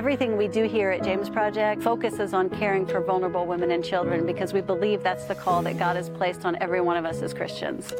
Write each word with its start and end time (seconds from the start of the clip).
Everything 0.00 0.38
we 0.38 0.48
do 0.48 0.64
here 0.64 0.90
at 0.90 1.04
James 1.04 1.28
Project 1.28 1.82
focuses 1.82 2.32
on 2.32 2.48
caring 2.48 2.86
for 2.86 3.02
vulnerable 3.02 3.44
women 3.44 3.70
and 3.70 3.84
children 3.84 4.24
because 4.24 4.54
we 4.54 4.62
believe 4.62 5.02
that's 5.02 5.26
the 5.26 5.34
call 5.34 5.60
that 5.64 5.78
God 5.78 5.94
has 5.94 6.08
placed 6.08 6.46
on 6.46 6.56
every 6.62 6.80
one 6.80 6.96
of 6.96 7.04
us 7.04 7.20
as 7.20 7.34
Christians. 7.34 7.92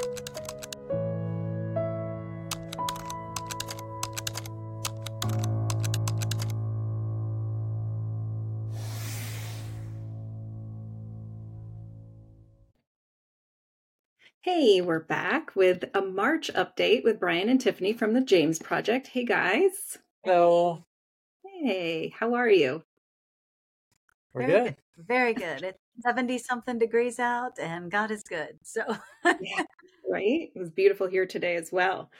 Hey, 14.40 14.80
we're 14.80 15.01
back 15.01 15.54
with 15.54 15.85
a 15.92 16.01
March 16.01 16.51
update 16.55 17.05
with 17.05 17.20
Bryon 17.20 17.51
and 17.51 17.60
Tiffany 17.60 17.92
from 17.92 18.14
the 18.14 18.23
James 18.23 18.59
Project. 18.59 19.09
Hey, 19.09 19.27
guys. 19.27 19.98
Hello. 20.24 20.87
Hey, 21.62 22.09
how 22.19 22.32
are 22.34 22.48
you? 22.48 22.82
We're 24.32 24.46
Very 24.46 24.64
good. 24.64 24.77
Very 24.96 25.34
good. 25.34 25.62
It's 25.62 25.78
70 26.02 26.38
something 26.38 26.78
degrees 26.78 27.18
out 27.18 27.59
and 27.59 27.91
God 27.91 28.10
is 28.10 28.23
good. 28.23 28.59
So 28.62 28.82
Yeah, 29.38 29.62
right? 30.09 30.51
It 30.54 30.59
was 30.59 30.70
beautiful 30.70 31.06
here 31.09 31.27
today 31.27 31.56
as 31.56 31.73
well. 31.73 32.10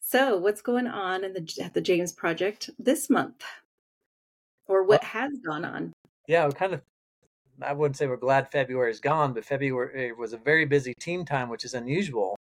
So, 0.00 0.36
what's 0.38 0.62
going 0.62 0.86
on 0.86 1.24
in 1.24 1.32
the 1.32 1.60
at 1.62 1.74
the 1.74 1.80
James 1.80 2.12
Project 2.12 2.70
this 2.78 3.10
month? 3.10 3.42
Or 4.68 4.84
what 4.84 5.02
Well, 5.02 5.10
has 5.10 5.32
gone 5.44 5.64
on? 5.64 5.92
yeah, 6.28 6.46
we 6.46 6.52
kind 6.52 6.74
of, 6.74 6.82
I 7.62 7.72
wouldn't 7.72 7.96
say 7.96 8.06
we're 8.06 8.16
glad 8.16 8.50
February 8.50 8.90
is 8.90 9.00
gone, 9.00 9.32
but 9.34 9.44
February 9.44 10.12
was 10.12 10.32
a 10.32 10.38
very 10.38 10.64
busy 10.66 10.94
team 11.00 11.24
time, 11.24 11.48
which 11.48 11.64
is 11.64 11.74
unusual 11.74 12.36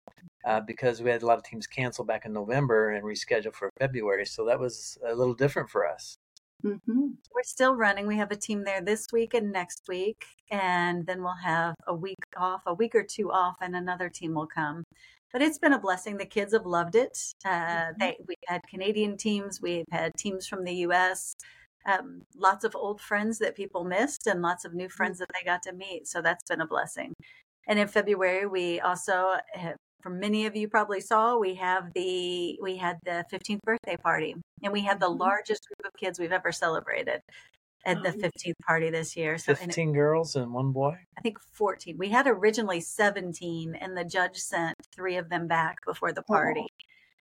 uh, 0.45 0.61
because 0.61 1.01
we 1.01 1.09
had 1.09 1.23
a 1.23 1.25
lot 1.25 1.37
of 1.37 1.43
teams 1.43 1.67
cancel 1.67 2.05
back 2.05 2.25
in 2.25 2.33
November 2.33 2.91
and 2.91 3.03
reschedule 3.05 3.53
for 3.53 3.69
February. 3.79 4.25
So 4.25 4.45
that 4.45 4.59
was 4.59 4.97
a 5.07 5.13
little 5.15 5.33
different 5.35 5.69
for 5.69 5.87
us. 5.87 6.15
Hmm 6.63 7.07
we're 7.35 7.43
still 7.43 7.73
running. 7.75 8.07
We 8.07 8.17
have 8.17 8.31
a 8.31 8.35
team 8.35 8.63
there 8.63 8.81
this 8.81 9.07
week 9.11 9.33
and 9.33 9.51
next 9.51 9.83
week. 9.87 10.23
And 10.51 11.05
then 11.05 11.23
we'll 11.23 11.33
have 11.43 11.75
a 11.87 11.95
week 11.95 12.17
off, 12.37 12.61
a 12.67 12.73
week 12.73 12.93
or 12.95 13.03
two 13.03 13.31
off, 13.31 13.55
and 13.61 13.75
another 13.75 14.07
team 14.09 14.35
will 14.35 14.47
come. 14.47 14.83
But 15.31 15.41
it's 15.41 15.57
been 15.57 15.73
a 15.73 15.79
blessing. 15.79 16.17
The 16.17 16.25
kids 16.25 16.53
have 16.53 16.65
loved 16.67 16.95
it. 16.95 17.17
Uh, 17.43 17.49
Mhm. 17.91 17.99
they, 17.99 18.17
we 18.27 18.35
had 18.47 18.61
Canadian 18.69 19.17
teams, 19.17 19.61
we've 19.61 19.85
had 19.91 20.11
teams 20.17 20.47
from 20.47 20.63
the 20.63 20.75
US, 20.87 21.35
um, 21.87 22.21
lots 22.35 22.63
of 22.65 22.75
old 22.75 23.01
friends 23.01 23.39
that 23.39 23.55
people 23.55 23.83
missed, 23.83 24.27
and 24.27 24.41
lots 24.41 24.63
of 24.65 24.73
new 24.73 24.89
friends 24.89 25.17
that 25.19 25.29
they 25.33 25.43
got 25.43 25.63
to 25.63 25.73
meet. 25.73 26.07
So 26.07 26.21
that's 26.21 26.43
been 26.47 26.61
a 26.61 26.67
blessing. 26.67 27.13
And 27.67 27.79
in 27.79 27.87
February, 27.87 28.45
we 28.45 28.79
also, 28.81 29.37
have, 29.53 29.77
for 30.03 30.09
many 30.09 30.45
of 30.45 30.55
you 30.55 30.67
probably 30.67 30.99
saw, 31.01 31.37
we 31.37 31.55
have 31.55 31.93
the 31.93 32.59
we 32.61 32.77
had 32.77 32.99
the 33.05 33.25
15th 33.31 33.61
birthday 33.63 33.95
party, 33.97 34.35
and 34.61 34.73
we 34.73 34.81
had 34.81 34.99
the 34.99 35.09
Mhm. 35.09 35.19
largest 35.19 35.65
group 35.67 35.87
of 35.93 35.97
kids 35.99 36.19
we've 36.19 36.31
ever 36.33 36.51
celebrated 36.51 37.21
at 37.85 38.03
the 38.03 38.09
Um, 38.09 38.19
15th 38.19 38.57
party 38.67 38.89
this 38.89 39.15
year. 39.15 39.37
So 39.37 39.53
and 39.53 39.61
it, 39.61 39.65
15 39.67 39.93
girls 39.93 40.35
and 40.35 40.53
one 40.53 40.71
boy. 40.73 40.97
I 41.17 41.21
think 41.21 41.37
14. 41.53 41.97
We 41.97 42.09
had 42.09 42.27
originally 42.27 42.81
17, 42.81 43.75
and 43.75 43.97
the 43.97 44.03
judge 44.05 44.37
sent 44.37 44.75
three 44.93 45.15
of 45.17 45.29
them 45.29 45.47
back 45.47 45.77
before 45.85 46.11
the 46.11 46.21
Oh, 46.29 46.33
party. 46.33 46.67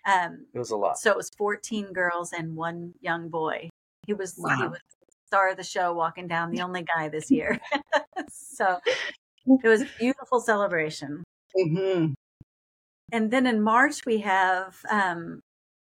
Um, 0.07 0.47
It 0.55 0.59
was 0.59 0.71
a 0.71 0.77
lot. 0.77 0.99
so 0.99 1.11
it 1.11 1.17
was 1.17 1.31
14 1.37 1.93
girls 1.93 2.33
and 2.33 2.57
one 2.57 2.95
young 3.01 3.29
boy. 3.31 3.69
He 4.07 4.15
was 4.15 4.35
he 4.37 4.43
was 4.43 4.81
the 5.01 5.13
star 5.27 5.51
of 5.51 5.57
the 5.57 5.65
show, 5.65 5.93
walking 5.93 6.27
down, 6.29 6.51
the 6.51 6.63
only 6.63 6.83
guy 6.83 7.09
this 7.09 7.31
year. 7.37 7.59
so 8.31 8.79
it 9.47 9.69
was 9.69 9.83
a 9.83 9.87
beautiful 9.99 10.41
celebration. 10.41 11.25
hmm 11.57 12.13
And 13.13 13.31
then 13.31 13.47
in 13.47 13.63
March 13.63 14.05
we 14.07 14.19
have 14.19 14.77
um, 14.91 15.41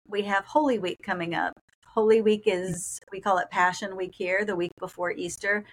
we 0.06 0.22
have 0.22 0.44
Holy 0.44 0.78
Week 0.78 0.98
coming 1.03 1.34
up. 1.34 1.53
Holy 1.86 2.20
Week 2.20 2.42
is 2.47 3.00
we 3.12 3.20
call 3.20 3.39
it 3.39 3.50
Passion 3.50 3.97
Week 3.97 4.14
here, 4.14 4.44
the 4.44 4.56
week 4.56 4.72
before 4.78 5.12
Easter. 5.12 5.64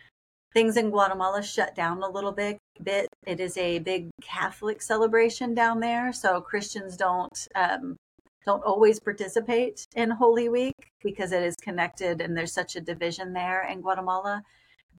Things 0.54 0.78
in 0.78 0.90
Guatemala 0.90 1.42
shut 1.42 1.76
down 1.76 2.04
a 2.04 2.10
little 2.10 2.32
bit. 2.32 2.58
Bit. 2.84 3.08
It 3.26 3.40
is 3.40 3.58
a 3.58 3.80
big 3.80 4.10
Catholic 4.22 4.82
celebration 4.82 5.54
down 5.54 5.80
there, 5.80 6.12
so 6.14 6.42
Christians 6.42 6.98
don't 6.98 7.48
um, 7.56 7.98
don't 8.46 8.64
always 8.64 9.00
participate 9.00 9.86
in 9.96 10.10
Holy 10.10 10.50
Week 10.50 10.76
because 11.04 11.32
it 11.32 11.44
is 11.44 11.56
connected 11.62 12.22
and 12.22 12.36
there's 12.36 12.54
such 12.54 12.76
a 12.76 12.82
division 12.82 13.34
there 13.34 13.68
in 13.68 13.82
Guatemala. 13.82 14.44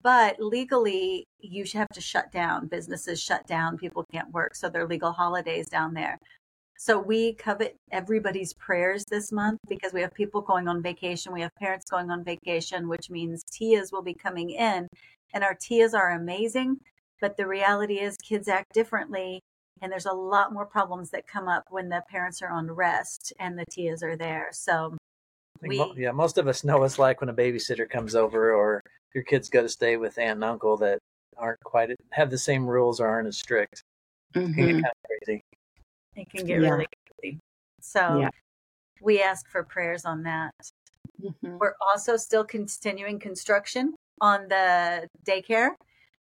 But 0.02 0.40
legally, 0.40 1.26
you 1.38 1.64
have 1.74 1.88
to 1.90 2.00
shut 2.00 2.32
down. 2.32 2.66
Businesses 2.66 3.22
shut 3.22 3.46
down. 3.46 3.78
People 3.78 4.04
can't 4.12 4.32
work, 4.32 4.54
so 4.54 4.68
they're 4.68 4.86
legal 4.86 5.12
holidays 5.12 5.68
down 5.68 5.94
there. 5.94 6.18
So 6.84 6.98
we 6.98 7.34
covet 7.34 7.76
everybody's 7.92 8.54
prayers 8.54 9.04
this 9.04 9.30
month 9.30 9.60
because 9.68 9.92
we 9.92 10.00
have 10.00 10.12
people 10.12 10.40
going 10.40 10.66
on 10.66 10.82
vacation. 10.82 11.32
We 11.32 11.42
have 11.42 11.54
parents 11.54 11.88
going 11.88 12.10
on 12.10 12.24
vacation, 12.24 12.88
which 12.88 13.08
means 13.08 13.44
TIAs 13.52 13.92
will 13.92 14.02
be 14.02 14.14
coming 14.14 14.50
in. 14.50 14.88
And 15.32 15.44
our 15.44 15.54
TIAs 15.54 15.94
are 15.94 16.10
amazing. 16.10 16.80
But 17.20 17.36
the 17.36 17.46
reality 17.46 18.00
is, 18.00 18.16
kids 18.16 18.48
act 18.48 18.74
differently. 18.74 19.38
And 19.80 19.92
there's 19.92 20.06
a 20.06 20.12
lot 20.12 20.52
more 20.52 20.66
problems 20.66 21.10
that 21.10 21.28
come 21.28 21.46
up 21.46 21.62
when 21.70 21.88
the 21.88 22.02
parents 22.10 22.42
are 22.42 22.50
on 22.50 22.68
rest 22.68 23.32
and 23.38 23.56
the 23.56 23.66
TIAs 23.70 24.02
are 24.02 24.16
there. 24.16 24.48
So 24.50 24.96
I 25.62 25.68
mo- 25.68 25.92
we, 25.94 26.02
yeah, 26.02 26.10
most 26.10 26.36
of 26.36 26.48
us 26.48 26.64
know 26.64 26.78
what 26.78 26.86
it's 26.86 26.98
like 26.98 27.20
when 27.20 27.30
a 27.30 27.34
babysitter 27.34 27.88
comes 27.88 28.16
over 28.16 28.52
or 28.54 28.82
your 29.14 29.22
kids 29.22 29.48
go 29.48 29.62
to 29.62 29.68
stay 29.68 29.96
with 29.98 30.18
aunt 30.18 30.38
and 30.38 30.44
uncle 30.44 30.76
that 30.78 30.98
aren't 31.36 31.60
quite 31.60 31.90
have 32.10 32.30
the 32.30 32.38
same 32.38 32.66
rules 32.66 32.98
or 32.98 33.06
aren't 33.06 33.28
as 33.28 33.38
strict. 33.38 33.84
It 34.34 34.54
can 34.56 34.66
get 34.66 34.72
hmm 34.72 34.82
kind 34.82 34.86
of 34.86 35.26
crazy. 35.26 35.42
It 36.16 36.30
can 36.30 36.46
get 36.46 36.60
Yeah. 36.62 36.70
really 36.70 36.86
crazy. 37.20 37.38
So 37.80 38.20
Yeah. 38.20 38.30
we 39.00 39.22
ask 39.22 39.48
for 39.48 39.64
prayers 39.64 40.04
on 40.04 40.22
that. 40.24 40.52
hmm 41.20 41.56
We're 41.58 41.74
also 41.80 42.16
still 42.16 42.44
continuing 42.44 43.18
construction 43.18 43.94
on 44.20 44.48
the 44.48 45.08
daycare. 45.24 45.70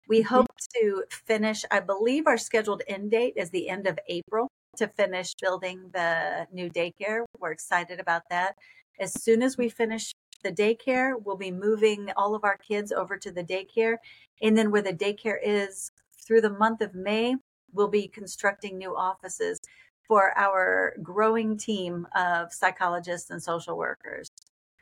We 0.09 0.23
Mhm. 0.23 0.29
hope 0.29 0.49
to 0.77 1.05
finish, 1.11 1.65
I 1.71 1.81
believe 1.81 2.27
our 2.27 2.39
scheduled 2.39 2.83
end 2.89 3.11
date 3.11 3.35
is 3.37 3.51
the 3.51 3.69
end 3.69 3.87
of 3.87 3.99
April 4.09 4.49
to 4.77 4.89
finish 4.89 5.35
building 5.41 5.91
the 5.93 6.47
new 6.53 6.71
daycare. 6.71 7.25
We're 7.39 7.53
excited 7.53 8.01
about 8.01 8.23
that. 8.31 8.57
As 9.01 9.13
soon 9.23 9.43
as 9.43 9.57
we 9.57 9.69
finish 9.69 10.13
the 10.43 10.53
daycare, 10.53 11.15
we'll 11.23 11.37
be 11.37 11.51
moving 11.51 12.11
all 12.17 12.35
of 12.35 12.45
our 12.45 12.57
kids 12.59 12.93
over 12.93 13.17
to 13.19 13.33
the 13.33 13.45
daycare. 13.45 13.99
And 14.43 14.57
then 14.57 14.71
where 14.71 14.83
the 14.83 14.93
daycare 14.93 15.39
is 15.43 15.91
through 16.27 16.43
the 16.43 16.51
month 16.51 16.81
of 16.83 16.95
May, 16.95 17.37
we'll 17.77 17.89
be 17.89 18.09
constructing 18.09 18.79
new 18.79 18.97
offices 18.97 19.61
for 20.09 20.37
our 20.39 20.97
growing 21.03 21.57
team 21.59 22.07
of 22.17 22.53
psychologists 22.53 23.31
and 23.31 23.43
social 23.43 23.77
workers. 23.77 24.29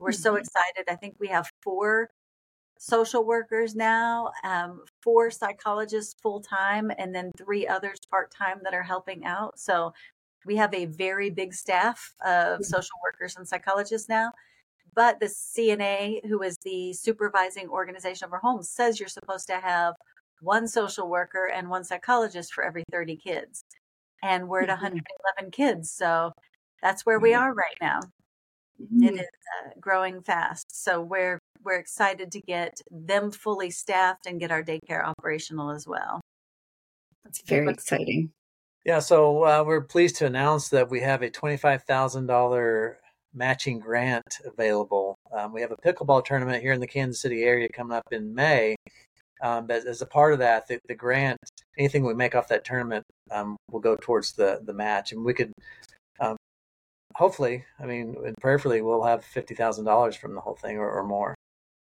We're 0.01 0.13
so 0.13 0.35
Mhm. 0.35 0.41
excited. 0.41 0.85
I 0.89 0.97
think 0.97 1.17
we 1.19 1.29
have 1.29 1.51
four 1.63 2.11
social 2.79 3.25
workers 3.25 3.75
now, 3.75 4.33
um, 4.45 4.85
four 5.03 5.31
psychologists 5.31 6.15
full 6.23 6.41
time, 6.41 6.91
and 6.99 7.15
then 7.15 7.33
three 7.39 7.67
others 7.67 7.99
part 8.11 8.31
time 8.33 8.61
that 8.65 8.75
are 8.75 8.83
helping 8.83 9.25
out. 9.25 9.59
So 9.59 9.95
we 10.47 10.57
have 10.57 10.75
a 10.75 10.87
very 10.87 11.31
big 11.31 11.55
staff 11.55 12.15
of 12.25 12.61
Mhm. 12.61 12.65
social 12.65 12.99
workers 13.03 13.37
and 13.37 13.49
psychologists 13.49 14.09
now. 14.09 14.33
But 14.95 15.21
the 15.21 15.29
CNA, 15.29 16.21
who 16.29 16.43
is 16.43 16.57
the 16.65 16.93
supervising 16.95 17.69
organization 17.69 18.27
of 18.27 18.33
our 18.33 18.41
homes, 18.41 18.71
says 18.71 19.01
you're 19.01 19.09
supposed 19.09 19.47
to 19.49 19.61
have 19.61 19.95
one 20.41 20.69
social 20.69 21.09
worker 21.09 21.47
and 21.47 21.69
one 21.69 21.85
psychologist 21.85 22.53
for 22.53 22.65
every 22.65 22.85
30 22.91 23.17
kids. 23.17 23.65
And 24.23 24.49
we're 24.49 24.63
at 24.63 24.69
Mhm. 24.69 24.83
111 24.83 25.51
kids. 25.51 25.91
So 25.91 26.33
that's 26.83 27.05
where 27.07 27.19
we 27.19 27.35
are 27.35 27.53
right 27.55 27.77
now 27.81 28.01
it 28.79 29.15
Mhm. 29.15 29.19
uh, 29.21 29.71
growing 29.81 30.23
fast. 30.23 30.67
So 30.71 31.01
we're 31.01 31.39
we're 31.63 31.79
excited 31.79 32.31
to 32.33 32.41
get 32.43 32.79
them 32.91 33.31
fully 33.31 33.71
staffed 33.71 34.27
and 34.27 34.39
get 34.39 34.51
our 34.51 34.63
daycare 34.63 35.03
operational 35.03 35.71
as 35.71 35.87
well. 35.87 36.21
That's 37.25 37.41
very 37.41 37.71
exciting. 37.71 38.33
Yeah, 38.85 38.99
so 38.99 39.45
uh, 39.45 39.65
we're 39.65 39.81
pleased 39.81 40.17
to 40.17 40.27
announce 40.27 40.69
that 40.69 40.91
we 40.91 41.01
have 41.01 41.23
a 41.23 41.31
$25,000 41.31 42.99
matching 43.33 43.79
grant 43.79 44.41
available. 44.45 45.17
Um, 45.33 45.55
we 45.55 45.63
have 45.63 45.73
a 45.73 45.77
pickleball 45.77 46.23
tournament 46.23 46.63
here 46.63 46.75
in 46.75 46.81
the 46.81 46.87
Kansas 46.87 47.23
City 47.23 47.45
area 47.45 47.71
coming 47.71 47.97
up 47.97 48.13
in 48.13 48.35
May. 48.35 48.77
Um, 49.43 49.67
but 49.67 49.87
as 49.87 50.01
a 50.01 50.07
part 50.07 50.33
of 50.33 50.39
that, 50.41 50.67
the, 50.69 50.79
the 50.89 50.95
grant, 50.95 51.39
anything 51.77 52.05
we 52.05 52.15
make 52.15 52.35
off 52.35 52.49
that 52.49 52.65
tournament 52.65 53.05
um, 53.31 53.57
will 53.71 53.81
go 53.81 53.97
towards 54.01 54.33
the, 54.33 54.61
the 54.65 54.73
match. 54.73 55.13
And 55.13 55.25
we 55.25 55.35
could 55.35 55.53
um, 56.21 56.37
hopefully, 57.17 57.65
I 57.79 57.87
mean, 57.87 58.17
and 58.25 58.35
prayerfully, 58.41 58.83
we'll 58.83 59.05
have 59.05 59.25
$50,000 59.25 60.17
from 60.17 60.35
the 60.35 60.41
whole 60.41 60.57
thing 60.57 60.79
or, 60.79 60.91
or 60.91 61.05
more. 61.05 61.35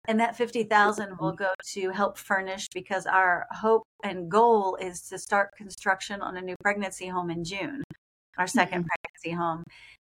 and 0.07 0.19
that 0.19 0.35
50,000 0.35 1.17
will 1.17 1.31
go 1.31 1.51
to 1.73 1.89
help 1.91 2.17
furnish 2.17 2.67
because 2.73 3.05
our 3.05 3.45
hope 3.51 3.83
and 4.03 4.29
goal 4.29 4.75
is 4.81 5.01
to 5.09 5.17
start 5.17 5.51
construction 5.55 6.21
on 6.21 6.35
a 6.37 6.41
new 6.41 6.55
pregnancy 6.61 7.07
home 7.07 7.29
in 7.29 7.43
June, 7.43 7.83
our 8.37 8.45
2nd 8.47 8.83
Mhm. 8.83 8.87
pregnancy 8.87 9.31
home. 9.31 9.63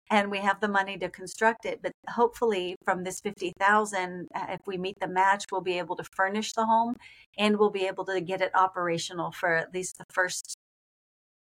And 0.09 0.31
we 0.31 0.39
have 0.39 0.62
the 0.62 0.68
money 0.68 0.98
to 1.00 1.09
construct 1.09 1.65
it, 1.65 1.80
but 1.81 1.92
hopefully 2.09 2.75
from 2.86 3.04
this 3.04 3.19
50,000 3.19 4.27
uh, 4.33 4.45
if 4.50 4.62
we 4.65 4.77
meet 4.77 4.95
the 5.01 5.07
match, 5.07 5.45
we'll 5.51 5.62
be 5.62 5.77
able 5.77 5.95
to 5.98 6.04
furnish 6.15 6.54
the 6.54 6.65
home 6.65 6.95
and 7.38 7.57
we'll 7.57 7.69
be 7.69 7.86
able 7.86 8.06
to 8.06 8.21
get 8.21 8.42
it 8.42 8.51
operational 8.56 9.31
for 9.31 9.54
at 9.54 9.74
least 9.74 9.98
the 9.98 10.06
first 10.13 10.56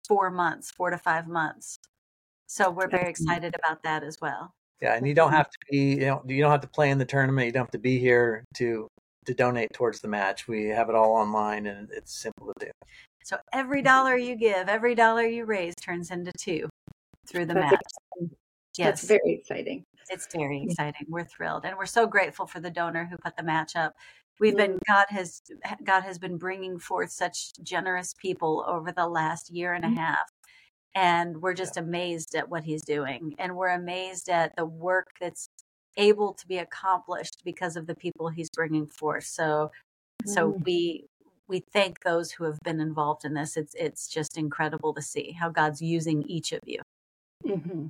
4 0.09 0.31
months, 0.31 0.71
4 0.73 0.91
to 0.91 0.99
5 0.99 1.29
months. 1.29 1.79
So 2.49 2.71
we're 2.71 2.89
very 2.89 3.11
excited 3.11 3.55
about 3.55 3.83
that 3.85 4.03
as 4.03 4.19
well. 4.21 4.53
Yeah, 4.81 4.95
and 4.95 5.07
you 5.07 5.15
don't 5.15 5.33
have 5.33 5.51
to 5.51 5.59
be 5.71 5.95
you 5.95 6.07
know 6.07 6.23
you 6.27 6.41
don't 6.41 6.53
have 6.53 6.61
to 6.61 6.69
play 6.69 6.91
in 6.91 6.99
the 6.99 7.05
tournament. 7.05 7.47
You 7.47 7.53
don't 7.53 7.65
have 7.65 7.71
to 7.73 7.79
be 7.79 7.99
here 7.99 8.45
to 8.55 8.89
to 9.27 9.35
donate 9.35 9.73
towards 9.75 10.01
the 10.01 10.09
match. 10.09 10.49
We 10.49 10.67
have 10.69 10.89
it 10.89 10.95
all 10.95 11.13
online 11.13 11.67
and 11.67 11.89
it's 11.93 12.21
simple 12.21 12.53
to 12.59 12.67
do. 12.67 12.71
So 13.25 13.37
every 13.53 13.83
dollar 13.83 14.17
you 14.17 14.37
give, 14.37 14.69
every 14.69 14.95
dollar 14.95 15.27
you 15.27 15.45
raise 15.45 15.75
turns 15.75 16.11
into 16.11 16.33
two 16.39 16.69
through 17.27 17.45
the 17.45 17.55
That's 17.55 17.73
match. 17.73 18.31
Yes, 18.79 19.01
That's 19.03 19.09
very 19.09 19.33
exciting. 19.35 19.85
it's 20.11 20.27
very 20.35 20.63
exciting. 20.63 21.07
We're 21.09 21.25
thrilled, 21.25 21.65
and 21.65 21.77
we're 21.77 21.87
so 21.87 22.07
grateful 22.07 22.47
for 22.47 22.61
the 22.61 22.71
donor 22.71 23.05
who 23.07 23.17
put 23.19 23.37
the 23.37 23.43
match 23.43 23.77
up. 23.77 23.95
We've 24.41 24.57
been 24.57 24.79
God 24.89 25.07
has 25.11 25.43
God 25.85 26.03
has 26.03 26.19
been 26.19 26.39
bringing 26.39 26.79
forth 26.79 27.11
such 27.11 27.53
generous 27.63 28.15
people 28.15 28.65
over 28.67 28.93
the 28.93 29.09
last 29.09 29.51
year 29.51 29.75
and 29.75 29.85
a 29.85 29.89
Mhm. 29.89 29.97
half, 29.97 30.31
and 30.95 31.43
we're 31.43 31.55
just 31.55 31.77
amazed 31.77 32.35
at 32.37 32.49
what 32.49 32.65
He's 32.65 32.83
doing, 32.85 33.35
and 33.39 33.57
we're 33.57 33.69
amazed 33.71 34.29
at 34.29 34.55
the 34.57 34.67
work 34.67 35.09
that's 35.21 35.49
able 35.97 36.35
to 36.35 36.47
be 36.47 36.59
accomplished 36.59 37.43
because 37.45 37.77
of 37.77 37.87
the 37.87 37.97
people 37.97 38.29
He's 38.29 38.51
bringing 38.51 38.87
forth. 38.87 39.25
So, 39.25 39.73
so 40.27 40.55
Mm. 40.55 40.65
we 40.65 41.07
we 41.49 41.61
thank 41.73 42.01
those 42.03 42.33
who 42.33 42.45
have 42.45 42.59
been 42.65 42.81
involved 42.81 43.25
in 43.25 43.35
this. 43.35 43.57
It's 43.57 43.75
it's 43.75 44.09
just 44.09 44.39
incredible 44.39 44.95
to 44.95 45.03
see 45.03 45.33
how 45.33 45.51
God's 45.51 45.83
using 45.83 46.23
each 46.25 46.53
of 46.53 46.61
you. 46.67 46.81
hmm 47.47 47.89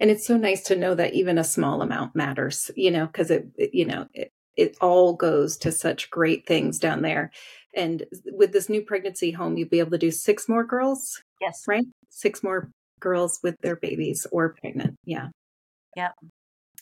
And 0.00 0.10
it's 0.10 0.26
so 0.26 0.36
nice 0.36 0.62
to 0.64 0.76
know 0.76 0.94
that 0.94 1.12
even 1.14 1.38
a 1.38 1.44
small 1.44 1.82
amount 1.82 2.16
matters, 2.16 2.70
you 2.74 2.90
know, 2.90 3.06
because 3.06 3.30
it, 3.30 3.46
it- 3.56 3.74
you 3.74 3.84
know, 3.84 4.06
it, 4.14 4.32
it 4.56 4.76
all 4.80 5.14
goes 5.14 5.56
to 5.58 5.70
such 5.72 6.10
great 6.10 6.46
things 6.46 6.78
down 6.78 7.02
there. 7.02 7.30
And 7.74 8.04
with 8.26 8.52
this 8.52 8.68
new 8.68 8.82
pregnancy 8.82 9.30
home, 9.30 9.56
you'll 9.56 9.68
be 9.68 9.78
able 9.78 9.92
to 9.92 9.98
do 9.98 10.10
six 10.10 10.48
more 10.48 10.64
girls, 10.64 11.22
Yes, 11.40 11.62
right? 11.68 11.84
Six 12.08 12.42
more 12.42 12.70
girls 12.98 13.38
with 13.42 13.56
their 13.62 13.76
babies 13.76 14.26
or 14.32 14.50
pregnant. 14.60 14.96
Yeah. 15.04 15.28
Yep. 15.96 16.14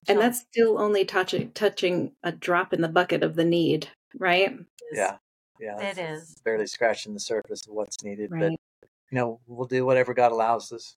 And 0.09 0.19
that's 0.21 0.41
still 0.41 0.79
only 0.81 1.05
touching 1.05 1.51
touching 1.53 2.13
a 2.23 2.33
drop 2.33 2.73
in 2.73 2.81
the 2.81 2.89
bucket 2.89 3.23
of 3.23 3.35
the 3.35 3.45
need, 3.45 3.89
right? 4.19 4.57
Yeah, 4.93 5.17
yeah, 5.61 5.77
it's- 5.81 6.35
barely 6.45 6.67
scratching 6.67 7.13
the 7.15 7.21
surface 7.21 7.67
of 7.67 7.75
what's 7.75 8.03
needed, 8.03 8.31
but 8.31 8.53
you 8.53 8.89
know 9.13 9.41
we'll 9.47 9.67
do 9.67 9.85
whatever 9.85 10.15
God 10.15 10.33
allows 10.33 10.73
us. 10.73 10.97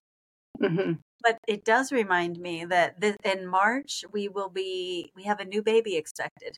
hmm 0.60 0.94
But 1.24 1.38
it 1.48 1.64
does 1.66 1.92
remind 1.92 2.40
me 2.40 2.66
that 2.66 3.00
th- 3.02 3.16
in 3.24 3.46
March 3.46 4.04
we 4.12 4.28
will 4.28 4.50
be 4.50 5.12
we 5.16 5.24
have 5.24 5.40
a 5.40 5.46
new 5.46 5.62
baby 5.62 5.96
expected. 5.96 6.58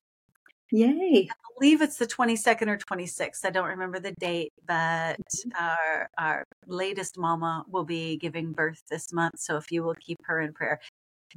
Yay. 0.71 1.29
I 1.29 1.35
believe 1.59 1.81
it's 1.83 1.97
the 1.97 2.07
22nd 2.07 2.67
or 2.67 2.77
26th. 2.77 3.45
I 3.45 3.51
don't 3.51 3.67
remember 3.67 3.99
the 3.99 4.13
date, 4.13 4.53
but 4.65 5.17
mm-hmm. 5.19 5.49
our 5.63 6.09
our 6.17 6.43
latest 6.65 7.17
mama 7.17 7.63
will 7.69 7.83
be 7.83 8.17
giving 8.17 8.53
birth 8.53 8.81
this 8.89 9.13
month. 9.13 9.39
So 9.39 9.55
if 9.57 9.71
you 9.71 9.83
will 9.83 9.95
keep 9.95 10.17
her 10.23 10.41
in 10.41 10.51
prayer, 10.51 10.79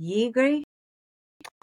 Yigri, 0.01 0.63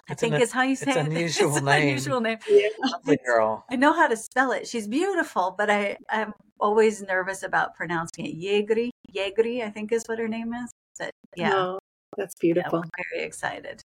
I 0.10 0.13
think 0.13 0.36
an- 0.36 0.42
is 0.42 0.51
how 0.51 0.63
you 0.63 0.75
say 0.75 0.92
an 0.92 1.07
it. 1.07 1.12
unusual 1.12 1.50
it's 1.50 1.57
an 1.57 1.65
name. 1.65 1.81
unusual 1.83 2.21
name. 2.21 2.38
Yeah. 2.48 2.68
Lovely 2.80 3.18
girl. 3.25 3.65
I 3.71 3.75
know 3.75 3.94
how 3.94 4.07
to 4.07 4.18
spell 4.18 4.51
it. 4.51 4.68
She's 4.68 4.88
beautiful, 4.88 5.56
but 5.57 5.69
I 5.69 5.98
I'm 6.10 6.33
always 6.60 7.01
nervous 7.01 7.44
about 7.44 7.75
pronouncing 7.75 8.25
it. 8.25 8.39
Yegri, 8.39 8.89
Yegri, 9.15 9.63
I 9.63 9.69
think 9.69 9.92
is 9.92 10.04
what 10.06 10.19
her 10.19 10.27
name 10.27 10.54
is. 10.54 10.69
But 11.00 11.12
yeah, 11.36 11.51
Oh, 11.56 11.80
that's 12.18 12.36
yeah 12.36 12.40
beautiful. 12.42 12.80
we're 12.81 13.04
very 13.12 13.25
excited. 13.25 13.81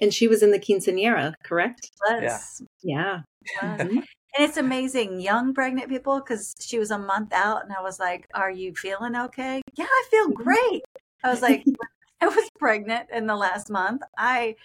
And 0.00 0.12
she 0.12 0.26
was 0.28 0.42
in 0.42 0.50
the 0.50 0.58
quinceanera, 0.58 1.34
correct? 1.44 1.90
Yes. 2.10 2.62
Yeah. 2.82 3.20
was. 3.62 3.78
Mhm. 3.80 4.02
And 4.38 4.48
it's 4.48 4.56
amazing, 4.58 5.20
young 5.20 5.54
pregnant 5.54 5.88
people, 5.88 6.20
because 6.20 6.54
she 6.60 6.78
was 6.78 6.90
a 6.90 6.98
month 6.98 7.32
out, 7.32 7.62
and 7.64 7.72
I 7.72 7.80
was 7.80 7.98
like, 7.98 8.26
"Are 8.34 8.50
you 8.50 8.74
feeling 8.74 9.16
okay?" 9.16 9.62
Yeah, 9.76 9.86
I 9.88 10.04
feel 10.10 10.28
great. 10.28 10.82
I 11.24 11.30
was 11.30 11.40
like, 11.42 11.64
I 12.20 12.26
was 12.28 12.50
pregnant 12.58 13.08
in 13.12 13.26
the 13.26 13.36
last 13.36 13.70
month. 13.70 14.02
I 14.18 14.56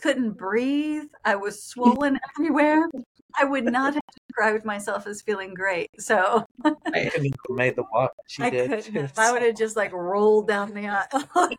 couldn't 0.00 0.32
breathe. 0.32 1.08
I 1.24 1.36
was 1.36 1.62
swollen 1.72 2.18
everywhere. 2.38 2.88
I 3.38 3.44
would 3.44 3.64
not 3.64 3.94
have 3.94 4.02
described 4.28 4.64
myself 4.64 5.06
as 5.06 5.22
feeling 5.22 5.54
great. 5.54 5.90
So 5.98 6.44
I 6.64 6.72
couldn't 7.10 7.26
even 7.26 7.32
made 7.50 7.76
the 7.76 7.84
walk 7.92 8.12
she 8.26 8.42
I 8.42 8.50
did. 8.50 8.84
couldn't. 8.84 9.12
I 9.18 9.32
would 9.32 9.42
have 9.42 9.56
just 9.56 9.76
like 9.76 9.92
rolled 9.92 10.48
down 10.48 10.72
the 10.74 10.88
aisle. 10.88 11.50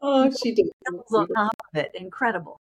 Oh, 0.00 0.30
she 0.30 0.54
did. 0.54 0.66
was 0.88 1.12
on 1.12 1.26
top 1.34 1.52
of 1.74 1.80
it. 1.80 1.90
Incredible. 1.96 2.60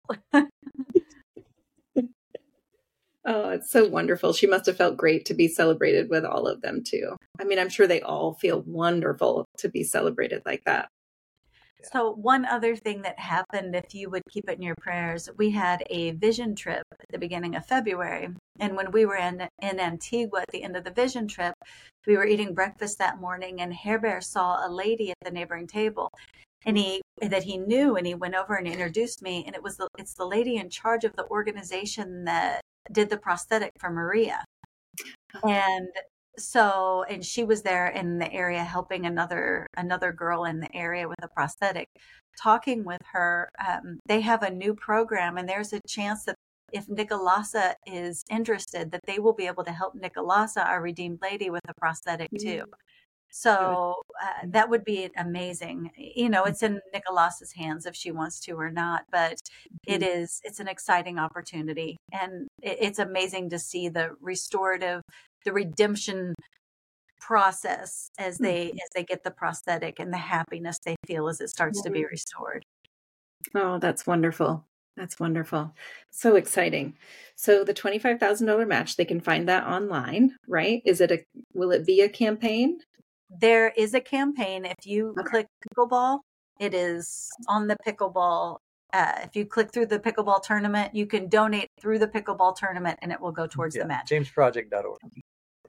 Oh, 3.27 3.49
it's 3.49 3.71
so 3.71 3.87
wonderful. 3.87 4.33
She 4.33 4.45
must 4.47 4.67
have 4.67 4.77
felt 4.77 4.97
great 4.97 5.25
to 5.25 5.33
be 5.33 5.47
celebrated 5.47 6.09
with 6.09 6.23
all 6.23 6.47
of 6.47 6.61
them, 6.61 6.83
too. 6.83 7.15
I 7.39 7.43
mean, 7.43 7.57
I'm 7.57 7.69
sure 7.69 7.87
they 7.87 8.01
all 8.01 8.35
feel 8.35 8.61
wonderful 8.61 9.45
to 9.57 9.67
be 9.67 9.83
celebrated 9.83 10.43
like 10.45 10.63
that. 10.65 10.87
So, 11.91 12.11
one 12.13 12.45
other 12.45 12.75
thing 12.75 13.01
that 13.03 13.19
happened, 13.19 13.75
if 13.75 13.93
you 13.93 14.09
would 14.09 14.23
keep 14.29 14.49
it 14.49 14.57
in 14.57 14.61
your 14.61 14.75
prayers, 14.75 15.29
we 15.37 15.51
had 15.51 15.83
a 15.89 16.11
vision 16.11 16.55
trip 16.55 16.83
at 16.91 17.05
the 17.09 17.19
beginning 17.19 17.55
of 17.55 17.65
February. 17.65 18.29
And 18.59 18.75
when 18.75 18.91
we 18.91 19.05
were 19.05 19.17
in, 19.17 19.47
in 19.61 19.79
Antigua 19.79 20.41
at 20.41 20.51
the 20.51 20.63
end 20.63 20.75
of 20.75 20.83
the 20.83 20.91
vision 20.91 21.27
trip, 21.27 21.53
we 22.07 22.17
were 22.17 22.25
eating 22.25 22.53
breakfast 22.53 22.97
that 22.99 23.19
morning, 23.19 23.61
and 23.61 23.73
Hair 23.73 23.99
Bear 23.99 24.21
saw 24.21 24.65
a 24.65 24.69
lady 24.69 25.11
at 25.11 25.17
the 25.23 25.31
neighboring 25.31 25.67
table. 25.67 26.09
And 26.65 26.77
he 26.77 27.01
that 27.21 27.43
he 27.43 27.57
knew, 27.57 27.95
and 27.95 28.07
he 28.07 28.15
went 28.15 28.35
over 28.35 28.55
and 28.55 28.67
introduced 28.67 29.21
me. 29.21 29.43
And 29.45 29.55
it 29.55 29.61
was 29.61 29.77
the 29.77 29.87
it's 29.99 30.15
the 30.15 30.25
lady 30.25 30.57
in 30.57 30.69
charge 30.69 31.03
of 31.03 31.15
the 31.15 31.27
organization 31.29 32.25
that 32.25 32.61
did 32.91 33.09
the 33.09 33.17
prosthetic 33.17 33.71
for 33.79 33.91
Maria. 33.91 34.43
And 35.43 35.89
so 36.37 37.05
and 37.09 37.23
she 37.23 37.43
was 37.43 37.61
there 37.61 37.87
in 37.87 38.19
the 38.19 38.31
area 38.31 38.63
helping 38.63 39.05
another 39.05 39.67
another 39.77 40.11
girl 40.11 40.45
in 40.45 40.59
the 40.59 40.75
area 40.75 41.07
with 41.07 41.23
a 41.23 41.27
prosthetic 41.27 41.87
talking 42.41 42.83
with 42.83 43.01
her 43.11 43.49
um, 43.67 43.99
they 44.05 44.21
have 44.21 44.43
a 44.43 44.49
new 44.49 44.73
program 44.73 45.37
and 45.37 45.47
there's 45.47 45.73
a 45.73 45.79
chance 45.87 46.25
that 46.25 46.35
if 46.73 46.85
nicolasa 46.87 47.73
is 47.85 48.23
interested 48.29 48.91
that 48.91 49.01
they 49.05 49.19
will 49.19 49.33
be 49.33 49.47
able 49.47 49.63
to 49.63 49.71
help 49.71 49.93
nicolasa 49.95 50.65
our 50.65 50.81
redeemed 50.81 51.19
lady 51.21 51.49
with 51.49 51.61
a 51.67 51.73
prosthetic 51.75 52.29
too 52.39 52.63
so 53.37 53.95
uh, 54.21 54.25
mm-hmm. 54.25 54.51
that 54.51 54.69
would 54.69 54.83
be 54.85 55.09
amazing 55.17 55.91
you 55.97 56.29
know 56.29 56.43
it's 56.43 56.63
in 56.63 56.79
nicolasa's 56.93 57.51
hands 57.51 57.85
if 57.85 57.95
she 57.95 58.11
wants 58.11 58.39
to 58.39 58.53
or 58.53 58.71
not 58.71 59.03
but 59.11 59.39
it 59.85 60.01
mm-hmm. 60.01 60.21
is 60.21 60.39
it's 60.43 60.59
an 60.59 60.67
exciting 60.67 61.19
opportunity 61.19 61.97
and 62.11 62.47
it's 62.61 62.99
amazing 62.99 63.49
to 63.49 63.59
see 63.59 63.89
the 63.89 64.11
restorative 64.21 65.01
the 65.43 65.51
redemption 65.51 66.33
process 67.19 68.09
as 68.17 68.35
mm-hmm. 68.35 68.45
they 68.45 68.69
as 68.71 68.89
they 68.95 69.03
get 69.03 69.23
the 69.23 69.31
prosthetic 69.31 69.99
and 69.99 70.13
the 70.13 70.17
happiness 70.17 70.79
they 70.85 70.95
feel 71.05 71.27
as 71.27 71.41
it 71.41 71.49
starts 71.49 71.81
to 71.81 71.89
be 71.89 72.05
restored 72.05 72.63
Oh, 73.53 73.77
that's 73.77 74.07
wonderful. 74.07 74.65
That's 74.97 75.19
wonderful. 75.19 75.73
So 76.09 76.35
exciting. 76.35 76.95
So 77.35 77.63
the 77.63 77.73
$25,000 77.73 78.67
match, 78.67 78.95
they 78.95 79.05
can 79.05 79.19
find 79.19 79.47
that 79.49 79.67
online, 79.67 80.35
right? 80.47 80.81
Is 80.85 81.01
it 81.01 81.11
a 81.11 81.23
will 81.53 81.71
it 81.71 81.85
be 81.85 82.01
a 82.01 82.09
campaign? 82.09 82.79
There 83.39 83.69
is 83.77 83.93
a 83.93 84.01
campaign 84.01 84.65
if 84.65 84.85
you 84.85 85.15
Okay. 85.19 85.29
click 85.29 85.47
pickleball 85.67 86.19
it 86.59 86.73
is 86.73 87.29
on 87.47 87.67
the 87.67 87.75
pickleball 87.85 88.57
uh, 88.93 89.13
if 89.23 89.35
you 89.35 89.45
click 89.45 89.71
through 89.73 89.85
the 89.85 89.99
pickleball 89.99 90.41
tournament 90.41 90.93
you 90.95 91.05
can 91.05 91.27
donate 91.27 91.67
through 91.81 91.99
the 91.99 92.07
pickleball 92.07 92.55
tournament 92.55 92.97
and 93.01 93.11
it 93.11 93.19
will 93.19 93.31
go 93.31 93.45
towards 93.47 93.75
yeah, 93.75 93.83
the 93.83 93.87
match 93.87 94.09
jamesproject.org. 94.09 94.99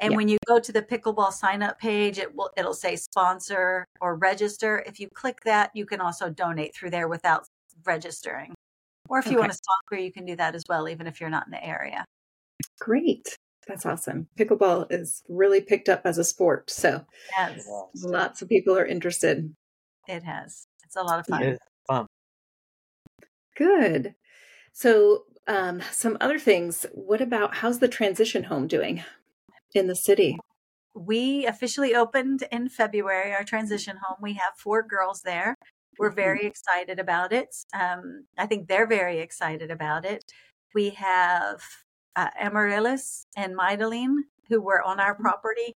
And 0.01 0.13
Yeah. 0.13 0.17
when 0.17 0.29
you 0.29 0.39
go 0.47 0.59
to 0.59 0.73
the 0.73 0.83
pickleball 0.83 1.33
sign 1.33 1.63
up 1.63 1.79
page, 1.79 2.19
it 2.19 2.35
will 2.35 2.51
it'll 2.57 2.75
say 2.75 2.97
sponsor 2.97 3.87
or 4.01 4.17
register. 4.17 4.83
If 4.87 5.01
you 5.01 5.09
click 5.15 5.39
that, 5.45 5.71
you 5.75 5.87
can 5.87 6.01
also 6.01 6.29
donate 6.29 6.75
through 6.75 6.91
there 6.91 7.09
without 7.09 7.47
registering. 7.85 8.55
Or 9.09 9.19
if 9.19 9.27
you 9.27 9.33
Okay. 9.33 9.41
want 9.41 9.53
to 9.53 9.59
sponsor, 9.59 10.03
you 10.03 10.13
can 10.13 10.27
do 10.27 10.37
that 10.37 10.55
as 10.55 10.65
well, 10.69 10.89
even 10.89 11.07
if 11.07 11.21
you're 11.21 11.31
not 11.31 11.47
in 11.47 11.53
the 11.53 11.65
area. 11.65 12.05
Great. 12.81 13.35
That's 13.67 13.85
awesome. 13.85 14.29
Pickleball 14.39 14.87
is 14.91 15.23
really 15.29 15.61
picked 15.61 15.89
up 15.89 16.03
as 16.05 16.19
a 16.19 16.25
sport. 16.25 16.71
So 16.71 17.05
Yes, 17.37 17.67
lots 18.03 18.41
of 18.43 18.49
people 18.49 18.77
are 18.79 18.87
interested. 18.87 19.55
it 20.09 20.23
has. 20.23 20.67
It's 20.85 20.95
a 20.97 21.03
lot 21.03 21.19
of 21.21 21.27
fun. 21.27 21.43
It- 21.43 21.59
Good. 23.57 24.15
So, 24.73 25.25
um, 25.47 25.81
some 25.91 26.17
other 26.21 26.39
things. 26.39 26.85
What 26.93 27.21
about 27.21 27.55
how's 27.57 27.79
the 27.79 27.89
transition 27.89 28.45
home 28.45 28.67
doing 28.67 29.03
in 29.75 29.87
the 29.87 29.97
city? 29.97 30.37
We 30.95 31.47
officially 31.47 31.95
opened 31.95 32.45
in 32.53 32.69
February 32.69 33.33
our 33.33 33.45
transition 33.45 33.97
home. 34.03 34.19
We 34.21 34.35
have 34.35 34.55
four 34.59 34.83
girls 34.83 35.23
there. 35.23 35.55
We're 35.99 36.11
Mhm. 36.13 36.17
very 36.17 36.45
excited 36.47 36.99
about 36.99 37.33
it. 37.33 37.55
Um, 37.73 38.27
I 38.37 38.47
think 38.47 38.69
they're 38.69 38.87
very 38.87 39.21
excited 39.21 39.71
about 39.71 40.05
it. 40.05 40.23
We 40.75 40.91
have 40.91 41.63
uh, 42.17 42.31
Amaryllis 42.39 43.27
and 43.37 43.57
Mydeline, 43.57 44.17
who 44.49 44.61
were 44.61 44.83
on 44.83 45.01
our 45.01 45.15
property, 45.15 45.75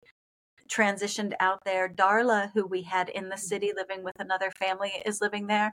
transitioned 0.69 1.35
out 1.41 1.61
there. 1.65 1.89
Darla, 1.89 2.51
who 2.55 2.67
we 2.67 2.83
had 2.83 3.09
in 3.11 3.29
the 3.29 3.37
city 3.37 3.73
living 3.77 4.05
with 4.05 4.19
another 4.21 4.51
family, 4.59 4.93
is 5.07 5.21
living 5.21 5.47
there. 5.47 5.73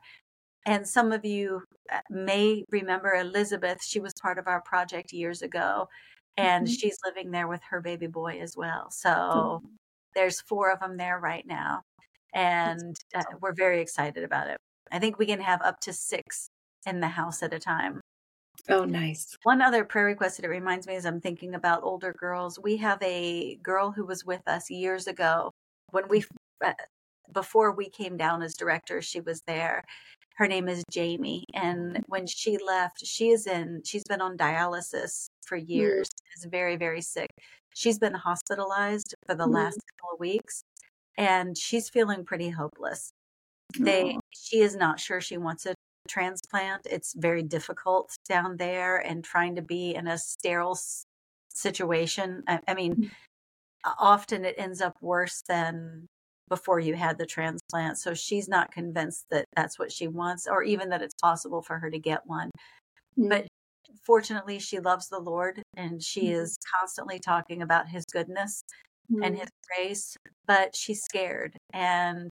And 0.65 0.87
some 0.87 1.11
of 1.11 1.25
you 1.25 1.63
uh, 1.91 1.99
may 2.09 2.63
remember 2.71 3.13
Elizabeth. 3.15 3.83
She 3.83 3.99
was 3.99 4.13
part 4.21 4.37
of 4.39 4.47
our 4.47 4.61
project 4.61 5.13
years 5.13 5.41
ago, 5.41 5.87
and 6.37 6.67
Mhm. 6.67 6.79
she's 6.79 6.97
living 7.05 7.31
there 7.31 7.47
with 7.47 7.61
her 7.69 7.81
baby 7.81 8.07
boy 8.07 8.39
as 8.41 8.55
well. 8.57 8.91
So 8.91 9.61
there's 10.15 10.41
four 10.41 10.71
of 10.71 10.79
them 10.81 10.97
there 10.97 11.19
right 11.19 11.45
now, 11.47 11.83
and 12.33 12.95
uh, 13.15 13.23
we're 13.41 13.53
very 13.53 13.81
excited 13.81 14.23
about 14.23 14.47
it. 14.49 14.57
I 14.91 14.99
think 14.99 15.19
we 15.19 15.25
can 15.27 15.41
have 15.41 15.61
up 15.61 15.79
to 15.81 15.93
six 15.93 16.49
in 16.85 16.99
the 17.01 17.07
house 17.09 17.43
at 17.43 17.53
a 17.53 17.59
time. 17.59 18.01
Oh, 18.69 18.83
nice. 18.85 19.37
One 19.43 19.61
other 19.61 19.85
prayer 19.85 20.05
request 20.05 20.37
that 20.37 20.45
it 20.45 20.49
reminds 20.49 20.87
me 20.87 20.95
as 20.95 21.05
I'm 21.05 21.21
thinking 21.21 21.55
about 21.55 21.83
older 21.83 22.13
girls. 22.13 22.59
We 22.59 22.77
have 22.77 23.01
a 23.01 23.55
girl 23.57 23.91
who 23.91 24.05
was 24.05 24.25
with 24.25 24.41
us 24.47 24.69
years 24.69 25.07
ago 25.07 25.51
when 25.91 26.07
we, 26.09 26.25
uh, 26.63 26.73
before 27.31 27.71
we 27.71 27.89
came 27.89 28.17
down 28.17 28.41
as 28.41 28.55
directors, 28.55 29.05
she 29.05 29.21
was 29.21 29.41
there. 29.47 29.83
Her 30.35 30.47
name 30.47 30.67
is 30.67 30.83
Jamie. 30.91 31.45
And 31.53 32.03
when 32.07 32.27
she 32.27 32.57
left, 32.57 33.05
she 33.05 33.29
is 33.31 33.47
in, 33.47 33.83
she's 33.85 34.03
been 34.03 34.21
on 34.21 34.37
dialysis 34.37 35.27
for 35.45 35.57
Mm. 35.57 35.67
years, 35.69 36.09
is 36.37 36.45
very, 36.45 36.75
very 36.77 37.01
sick. 37.01 37.29
She's 37.75 37.99
been 37.99 38.13
hospitalized 38.13 39.15
for 39.27 39.35
the 39.35 39.47
Mm. 39.47 39.53
last 39.53 39.79
couple 39.99 40.13
of 40.15 40.19
weeks 40.19 40.63
and 41.17 41.57
she's 41.57 41.89
feeling 41.89 42.25
pretty 42.25 42.49
hopeless. 42.51 43.11
They, 43.79 44.17
Oh. 44.17 44.21
she 44.31 44.61
is 44.61 44.75
not 44.75 44.99
sure 44.99 45.21
she 45.21 45.37
wants 45.37 45.65
a 45.67 45.75
transplant. 46.07 46.87
It's 46.89 47.13
very 47.15 47.43
difficult 47.43 48.15
down 48.29 48.57
there 48.57 48.97
and 48.97 49.23
trying 49.23 49.55
to 49.57 49.61
be 49.61 49.95
in 49.95 50.07
a 50.07 50.17
sterile 50.17 50.79
situation. 51.49 52.43
I, 52.47 52.59
I 52.67 52.73
mean, 52.75 52.97
Mm. 52.97 53.09
often 53.99 54.45
it 54.45 54.55
ends 54.57 54.81
up 54.81 54.95
worse 55.01 55.43
than 55.47 56.07
before 56.49 56.79
you 56.79 56.95
had 56.95 57.17
the 57.19 57.25
transplant. 57.25 57.97
So 57.99 58.13
she's 58.13 58.47
not 58.49 58.71
convinced 58.71 59.25
that 59.31 59.45
that's 59.55 59.79
what 59.79 59.91
she 59.91 60.07
wants 60.07 60.47
or 60.47 60.63
even 60.63 60.89
that 60.89 61.01
it's 61.03 61.15
possible 61.21 61.61
for 61.63 61.79
her 61.79 61.91
to 61.91 61.99
get 61.99 62.25
one. 62.27 62.51
Mm. 63.17 63.29
But 63.29 63.47
fortunately, 64.05 64.59
she 64.59 64.79
loves 64.79 65.09
the 65.09 65.19
Lord 65.19 65.63
and 65.77 66.03
she 66.03 66.29
Mhm. 66.29 66.33
is 66.33 66.57
constantly 66.79 67.19
talking 67.19 67.61
about 67.63 67.89
his 67.89 68.05
goodness 68.05 68.63
and 69.21 69.35
Mm. 69.35 69.39
his 69.39 69.49
grace, 69.69 70.17
but 70.47 70.75
she's 70.75 71.03
scared. 71.03 71.57
And, 71.73 72.29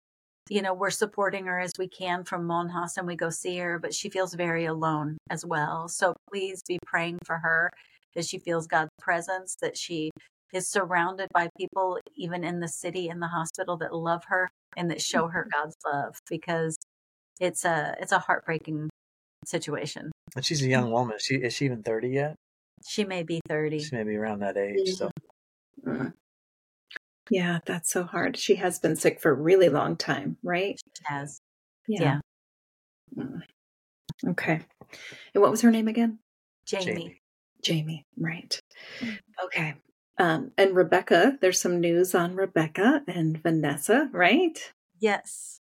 you 0.52 0.60
know, 0.60 0.74
we're 0.74 0.90
supporting 0.90 1.46
her 1.46 1.58
as 1.58 1.72
we 1.78 1.88
can 1.88 2.24
from 2.24 2.46
Monjas 2.46 2.98
and 2.98 3.06
we 3.06 3.16
go 3.16 3.30
see 3.30 3.56
her, 3.56 3.78
but 3.78 3.94
she 3.94 4.10
feels 4.10 4.34
very 4.34 4.66
alone 4.66 5.16
as 5.30 5.46
well. 5.46 5.88
So 5.88 6.14
please 6.30 6.60
be 6.68 6.78
praying 6.84 7.20
for 7.24 7.38
her 7.38 7.70
as 8.14 8.28
she 8.28 8.36
feels 8.36 8.66
God's 8.66 8.90
presence, 9.00 9.56
that 9.62 9.78
she 9.78 10.10
is 10.52 10.68
surrounded 10.68 11.28
by 11.32 11.48
people, 11.58 11.98
even 12.16 12.44
in 12.44 12.60
the 12.60 12.68
city, 12.68 13.08
in 13.08 13.18
the 13.18 13.28
hospital, 13.28 13.78
that 13.78 13.94
love 13.94 14.24
her 14.26 14.50
and 14.76 14.90
that 14.90 15.00
show 15.00 15.28
her 15.28 15.48
God's 15.50 15.76
love 15.90 16.18
because 16.28 16.76
it's 17.40 17.64
a 17.64 17.96
it's 17.98 18.12
a 18.12 18.18
heartbreaking 18.18 18.90
situation. 19.46 20.12
And 20.36 20.44
she's 20.44 20.62
a 20.62 20.68
young 20.68 20.90
woman. 20.90 21.16
Is 21.16 21.22
she 21.22 21.36
is 21.36 21.54
she 21.54 21.64
even 21.64 21.82
thirty 21.82 22.10
yet? 22.10 22.36
She 22.86 23.04
may 23.04 23.22
be 23.22 23.40
30. 23.48 23.78
She 23.84 23.94
may 23.96 24.02
be 24.02 24.16
around 24.16 24.40
that 24.40 24.58
age. 24.58 24.96
So 24.96 25.10
Mm. 25.86 26.12
Yeah, 27.30 27.60
that's 27.64 27.90
so 27.90 28.04
hard. 28.04 28.36
She 28.36 28.56
has 28.56 28.78
been 28.78 28.96
sick 28.96 29.20
for 29.20 29.30
a 29.30 29.34
really 29.34 29.68
long 29.68 29.96
time, 29.96 30.36
right? 30.42 30.80
Has. 31.04 31.40
Yeah. 31.86 32.20
Mm. 33.16 33.42
Okay. 34.28 34.60
And 35.34 35.42
what 35.42 35.50
was 35.50 35.62
her 35.62 35.70
name 35.70 35.88
again? 35.88 36.18
Jamie. 36.66 36.84
Jamie. 36.84 37.20
Jamie, 37.62 38.06
right. 38.18 38.60
Mm. 39.00 39.18
Okay. 39.44 39.74
Um, 40.18 40.52
and 40.58 40.76
Rebecca, 40.76 41.38
there's 41.40 41.60
some 41.60 41.80
news 41.80 42.14
on 42.14 42.34
Rebecca 42.36 43.02
and 43.08 43.42
Vanessa, 43.42 44.08
right? 44.12 44.58
Yes. 45.00 45.60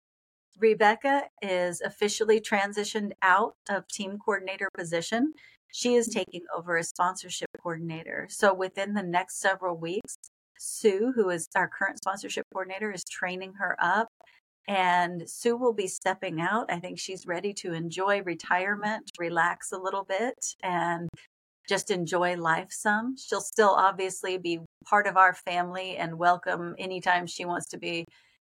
Rebecca 0.58 1.24
is 1.42 1.80
officially 1.80 2.40
transitioned 2.40 3.12
out 3.22 3.54
of 3.68 3.86
team 3.88 4.18
coordinator 4.18 4.68
position. 4.76 5.34
She 5.72 5.94
is 5.94 6.08
taking 6.08 6.42
over 6.56 6.78
as 6.78 6.88
sponsorship 6.88 7.50
coordinator. 7.62 8.26
So 8.30 8.54
within 8.54 8.94
the 8.94 9.02
next 9.02 9.40
several 9.40 9.76
weeks, 9.76 10.16
Sue, 10.58 11.12
who 11.14 11.30
is 11.30 11.48
our 11.56 11.68
current 11.68 11.98
sponsorship 11.98 12.44
coordinator, 12.52 12.92
is 12.92 13.04
training 13.04 13.54
her 13.58 13.76
up. 13.80 14.08
And 14.66 15.28
Sue 15.28 15.56
will 15.56 15.72
be 15.72 15.86
stepping 15.86 16.40
out. 16.40 16.70
I 16.70 16.78
think 16.78 16.98
she's 16.98 17.26
ready 17.26 17.54
to 17.54 17.72
enjoy 17.72 18.22
retirement, 18.22 19.10
relax 19.18 19.72
a 19.72 19.78
little 19.78 20.04
bit, 20.04 20.38
and 20.62 21.08
just 21.68 21.90
enjoy 21.90 22.36
life 22.36 22.68
some. 22.70 23.16
She'll 23.16 23.40
still 23.40 23.70
obviously 23.70 24.38
be 24.38 24.60
part 24.86 25.06
of 25.06 25.16
our 25.16 25.34
family 25.34 25.96
and 25.96 26.18
welcome 26.18 26.74
anytime 26.78 27.26
she 27.26 27.44
wants 27.44 27.68
to 27.68 27.78
be 27.78 28.04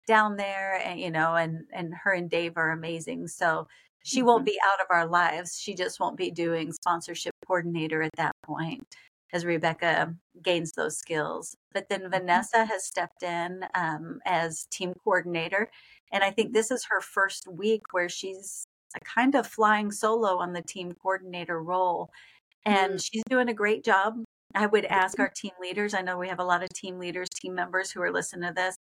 down 0.07 0.35
there 0.35 0.79
and 0.85 1.00
you 1.00 1.09
know 1.09 1.35
and 1.35 1.65
and 1.74 1.93
her 2.03 2.13
and 2.13 2.29
Dave 2.29 2.53
are 2.57 2.71
amazing. 2.71 3.27
So 3.27 3.67
she 4.03 4.21
won't 4.21 4.41
mm-hmm. 4.41 4.53
be 4.53 4.59
out 4.65 4.79
of 4.81 4.88
our 4.91 5.07
lives. 5.07 5.59
She 5.59 5.74
just 5.74 6.00
won't 6.00 6.17
be 6.17 6.31
doing 6.31 6.71
sponsorship 6.71 7.33
coordinator 7.45 8.01
at 8.01 8.12
that 8.17 8.33
point 8.45 8.85
as 9.34 9.46
Rebecca 9.46 10.13
gains 10.41 10.72
those 10.74 10.98
skills. 10.98 11.55
But 11.74 11.89
then 11.89 12.01
mm-hmm. 12.01 12.12
Vanessa 12.12 12.65
has 12.65 12.86
stepped 12.86 13.24
in 13.24 13.65
um, 13.74 14.20
as 14.25 14.65
team 14.72 14.94
coordinator. 15.03 15.70
And 16.12 16.24
I 16.24 16.32
think 16.32 16.53
this 16.53 16.72
is 16.72 16.86
her 16.89 17.01
first 17.01 17.48
week 17.48 17.82
where 17.91 18.10
she's 18.10 18.65
kind 19.03 19.36
of 19.36 19.46
flying 19.46 19.91
solo 19.91 20.38
on 20.38 20.53
the 20.53 20.62
team 20.62 20.94
coordinator 20.94 21.62
role. 21.62 22.10
And 22.65 22.94
mm-hmm. 22.94 22.98
she's 22.98 23.24
doing 23.29 23.50
a 23.50 23.53
great 23.53 23.84
job. 23.84 24.15
I 24.53 24.67
would 24.67 24.86
ask 24.86 25.15
mm-hmm. 25.15 25.24
our 25.24 25.32
team 25.36 25.51
leaders. 25.62 25.94
I 25.94 26.01
know 26.01 26.17
we 26.17 26.29
have 26.29 26.39
a 26.39 26.46
lot 26.46 26.63
of 26.63 26.70
team 26.70 26.98
leaders, 27.00 27.27
team 27.29 27.55
members 27.55 27.91
who 27.91 28.01
are 28.01 28.12
listening 28.12 28.50
to 28.50 28.53
this. 28.53 28.77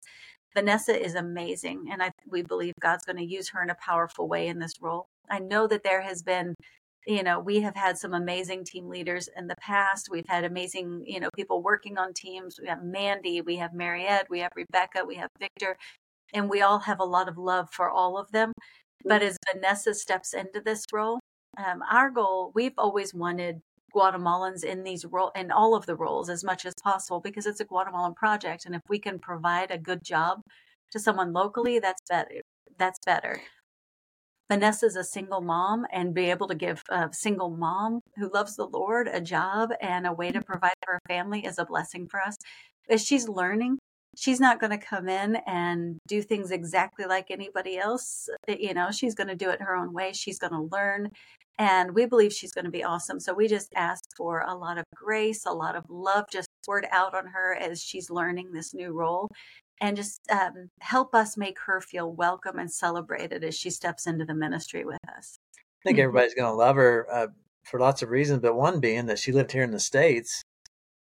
Vanessa 0.55 0.97
is 0.97 1.17
amazing, 1.17 1.89
and 1.91 2.01
I 2.01 2.13
we 2.31 2.43
believe 2.43 2.75
God's 2.81 3.05
going 3.05 3.17
to 3.17 3.25
use 3.25 3.49
her 3.49 3.63
in 3.63 3.71
a 3.71 3.77
powerful 3.85 4.29
way 4.29 4.47
in 4.47 4.61
this 4.61 4.75
role. 4.81 5.09
I 5.29 5.41
know 5.41 5.67
that 5.67 5.83
there 5.83 6.03
has 6.03 6.23
been, 6.23 6.55
you 7.07 7.23
know, 7.23 7.39
we 7.39 7.61
have 7.61 7.77
had 7.77 7.99
some 7.99 8.15
amazing 8.15 8.65
team 8.65 8.89
leaders 8.89 9.29
in 9.37 9.47
the 9.47 9.57
past. 9.61 10.09
We've 10.11 10.29
had 10.29 10.45
amazing, 10.45 11.05
you 11.07 11.21
know, 11.21 11.29
people 11.37 11.63
working 11.63 11.99
on 11.99 12.13
teams. 12.15 12.59
We 12.61 12.69
have 12.69 12.83
Mandy, 12.83 13.41
we 13.41 13.57
have 13.57 13.75
Mariette, 13.75 14.27
we 14.31 14.41
have 14.41 14.53
Rebecca, 14.57 15.05
we 15.07 15.17
have 15.17 15.29
Victor, 15.39 15.77
and 16.33 16.49
we 16.49 16.63
all 16.63 16.79
have 16.81 17.01
a 17.01 17.05
lot 17.05 17.29
of 17.29 17.39
love 17.39 17.69
for 17.73 17.91
all 17.91 18.17
of 18.19 18.31
them. 18.33 18.53
But 19.05 19.23
as 19.23 19.37
Vanessa 19.53 19.95
steps 19.95 20.33
into 20.35 20.61
this 20.61 20.85
role, 20.93 21.21
um, 21.59 21.83
our 21.91 22.11
goal, 22.11 22.53
we've 22.55 22.73
always 22.79 23.15
wanted 23.15 23.61
Guatemalans 23.95 24.65
in 24.65 24.83
these 24.83 25.05
role 25.05 25.31
in 25.37 25.53
all 25.53 25.75
of 25.75 25.87
the 25.87 25.97
roles 25.97 26.29
as 26.29 26.43
much 26.43 26.65
as 26.65 26.75
possible 26.83 27.21
because 27.21 27.47
it's 27.47 27.61
a 27.61 27.65
Guatemalan 27.65 28.15
project, 28.15 28.67
and 28.67 28.75
if 28.75 28.81
we 28.89 28.99
can 28.99 29.19
provide 29.19 29.71
a 29.71 29.79
good 29.79 30.03
job 30.03 30.41
to 30.91 30.99
someone 30.99 31.33
locally, 31.33 31.79
that's 31.79 32.03
better. 32.09 32.41
That's 32.79 32.99
better. 33.07 33.41
Vanessa's 34.55 34.95
a 34.95 35.03
single 35.03 35.41
mom, 35.41 35.85
and 35.93 36.15
be 36.15 36.31
able 36.31 36.47
to 36.47 36.55
give 36.55 36.81
a 36.89 37.09
single 37.13 37.51
mom 37.51 37.99
who 38.17 38.31
loves 38.33 38.55
the 38.55 38.69
Lord 38.69 39.09
a 39.09 39.21
job 39.21 39.71
and 39.81 40.07
a 40.07 40.13
way 40.13 40.31
to 40.31 40.41
provide 40.41 40.75
for 40.85 40.93
her 40.93 41.01
family 41.09 41.45
is 41.45 41.59
a 41.59 41.65
blessing 41.65 42.07
for 42.09 42.21
us. 42.21 42.37
As 42.89 43.05
she's 43.05 43.29
learning, 43.29 43.79
she's 44.17 44.39
not 44.39 44.61
going 44.61 44.71
to 44.71 44.79
come 44.79 45.09
in 45.09 45.39
and 45.49 45.97
do 46.07 46.23
things 46.23 46.53
exactly 46.53 47.05
like 47.05 47.33
anybody 47.33 47.79
else. 47.79 48.29
Eh, 48.47 48.57
you 48.61 48.75
know, 48.75 48.93
she's 48.93 49.17
going 49.17 49.27
to 49.27 49.35
do 49.35 49.51
it 49.51 49.61
her 49.61 49.75
own 49.75 49.93
way. 49.93 50.13
She's 50.13 50.39
going 50.39 50.53
to 50.53 50.69
learn 50.71 51.11
and 51.59 51.95
we 51.95 52.07
believe 52.07 52.33
she's 52.33 52.53
going 52.53 52.65
to 52.65 52.71
be 52.71 52.83
awesome. 52.83 53.21
So 53.21 53.33
we 53.33 53.47
just 53.47 53.73
ask 53.77 54.03
for 54.17 54.41
a 54.41 54.55
lot 54.55 54.79
of 54.79 54.85
grace, 54.95 55.47
a 55.47 55.53
lot 55.53 55.77
of 55.77 55.85
love 55.89 56.25
just 56.31 56.49
poured 56.67 56.87
out 56.91 57.15
on 57.15 57.27
her 57.27 57.55
as 57.55 57.83
she's 57.83 58.11
learning 58.11 58.53
this 58.53 58.75
new 58.75 58.93
role, 58.93 59.29
and 59.81 59.97
just 59.97 60.21
um, 60.31 60.69
help 60.81 61.14
us 61.14 61.37
make 61.37 61.59
her 61.61 61.81
feel 61.81 62.12
welcome 62.12 62.59
and 62.59 62.71
celebrated 62.71 63.45
as 63.45 63.57
she 63.57 63.71
steps 63.71 64.07
into 64.07 64.25
the 64.25 64.35
ministry 64.35 64.85
with 64.85 64.99
us. 65.16 65.38
I 65.59 65.88
think 65.88 65.99
Mhm. 65.99 66.02
everybody's 66.04 66.35
going 66.35 66.50
to 66.50 66.57
love 66.57 66.76
her 66.76 67.07
uh, 67.12 67.26
for 67.64 67.81
lots 67.81 68.02
of 68.02 68.11
reasons, 68.11 68.40
but 68.40 68.54
one 68.54 68.81
being 68.81 69.07
that 69.07 69.19
she 69.19 69.33
lived 69.33 69.52
here 69.52 69.62
in 69.62 69.71
the 69.71 69.81
states, 69.81 70.43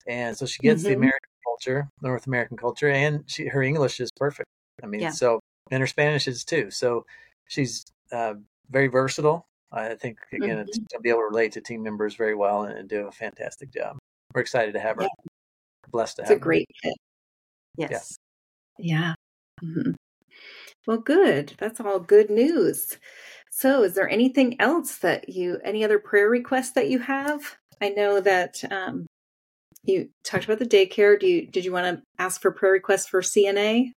and 0.07 0.37
so 0.37 0.47
she 0.47 0.63
gets 0.63 0.83
the 0.83 0.91
Mhm. 0.91 0.97
American 0.97 1.31
culture, 1.45 1.89
North 2.03 2.27
American 2.27 2.57
culture, 2.57 2.89
and 2.89 3.29
she 3.31 3.47
her 3.49 3.63
English 3.63 4.01
is 4.01 4.11
perfect. 4.13 4.49
I 4.83 4.87
mean, 4.87 5.03
Yeah. 5.03 5.11
so 5.11 5.41
and 5.71 5.81
her 5.81 5.87
Spanish 5.87 6.29
is 6.29 6.45
too. 6.45 6.71
So 6.71 7.05
she's 7.49 7.85
uh, 8.13 8.35
very 8.71 8.87
versatile. 8.89 9.47
I 9.73 9.95
think 9.97 10.19
again, 10.33 10.59
it's 10.59 10.79
going 10.79 10.87
to 10.95 11.01
be 11.01 11.11
able 11.11 11.21
to 11.21 11.27
relate 11.27 11.53
to 11.53 11.61
team 11.61 11.83
members 11.83 12.15
very 12.15 12.35
well 12.35 12.63
and, 12.63 12.79
and 12.79 12.89
do 12.89 13.07
a 13.07 13.13
fantastic 13.13 13.71
job. 13.71 13.99
We're 14.35 14.41
excited 14.41 14.73
to 14.73 14.81
have 14.81 14.97
her. 14.97 15.03
Yeah. 15.03 15.09
Blessed 15.91 16.17
to 16.17 16.23
It's 16.23 16.31
have 16.31 16.39
a 16.39 16.41
great 16.41 16.67
fit. 16.83 16.95
Yes. 17.77 18.17
Yeah. 18.79 19.15
Mhm. 19.63 19.95
Well, 20.87 20.99
good. 20.99 21.55
That's 21.59 21.81
all 21.81 22.01
good 22.01 22.31
news. 22.31 22.99
So, 23.51 23.83
is 23.83 23.95
there 23.95 24.09
anything 24.09 24.61
else 24.61 24.99
that 24.99 25.29
you, 25.29 25.59
any 25.65 25.85
other 25.85 25.99
prayer 25.99 26.31
requests 26.31 26.73
that 26.73 26.89
you 26.91 26.99
have? 27.01 27.57
I 27.81 27.91
know 27.91 28.21
that 28.21 28.63
um, 28.71 29.07
you 29.85 30.11
talked 30.25 30.45
about 30.45 30.59
the 30.59 30.67
daycare. 30.67 31.19
Do 31.19 31.27
you, 31.27 31.47
did 31.47 31.65
you 31.65 31.73
want 31.73 31.99
to 31.99 32.03
ask 32.19 32.41
for 32.41 32.53
prayer 32.53 32.73
requests 32.73 33.09
for 33.09 33.23
CNA? 33.23 33.93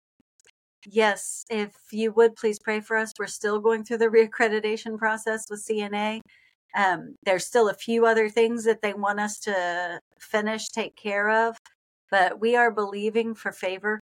Yes, 0.88 1.46
if 1.50 1.74
you 1.92 2.12
would 2.14 2.36
please 2.36 2.60
pray 2.60 2.80
for 2.82 2.98
us. 2.98 3.12
We're 3.20 3.28
still 3.28 3.60
going 3.60 3.84
through 3.84 3.98
the 4.00 4.08
reaccreditation 4.08 4.98
process 4.98 5.46
with 5.50 5.66
CNA. 5.66 6.22
Um, 6.76 7.16
there's 7.26 7.46
still 7.46 7.70
a 7.70 7.74
few 7.74 8.06
other 8.06 8.30
things 8.30 8.64
that 8.66 8.82
they 8.82 8.94
want 8.94 9.20
us 9.20 9.40
to 9.42 10.00
finish, 10.20 10.70
take 10.70 10.96
care 10.96 11.30
of, 11.30 11.58
but 12.12 12.40
we 12.40 12.56
are 12.56 12.72
believing 12.72 13.36
for 13.36 13.52
favor 13.52 14.00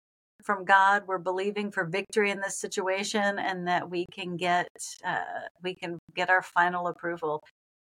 from 0.45 0.65
God. 0.65 1.03
We're 1.07 1.19
believing 1.19 1.71
for 1.71 1.85
victory 1.85 2.31
in 2.31 2.41
this 2.41 2.59
situation, 2.59 3.39
and 3.39 3.67
that 3.67 3.91
we 3.91 4.07
can 4.13 4.37
get 4.37 4.69
uh, 5.05 5.49
we 5.63 5.75
can 5.75 5.99
get 6.15 6.31
our 6.31 6.43
final 6.43 6.87
approval. 6.87 7.43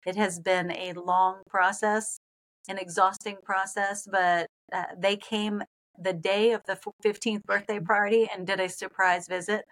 It 0.05 0.15
has 0.15 0.39
been 0.39 0.71
a 0.71 0.93
long 0.93 1.41
process, 1.49 2.17
an 2.67 2.77
exhausting 2.77 3.37
process, 3.43 4.07
but 4.11 4.47
uh, 4.73 4.83
they 4.97 5.17
came 5.17 5.63
the 5.97 6.13
day 6.13 6.51
of 6.51 6.61
the 6.67 6.77
15th 7.05 7.43
birthday 7.43 7.79
party 7.79 8.27
and 8.33 8.45
did 8.45 8.59
a 8.59 8.67
surprise 8.67 9.27
visit 9.29 9.63